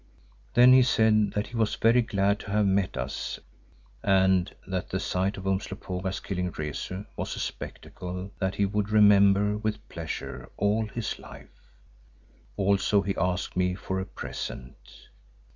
[0.55, 3.39] Then he said that he was very glad to have met us
[4.01, 9.57] and that the sight of Umslopogaas killing Rezu was a spectacle that he would remember
[9.59, 11.69] with pleasure all his life.
[12.57, 14.75] Also he asked me for a present.